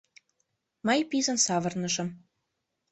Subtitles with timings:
[0.85, 2.09] Мый писын савырнышым.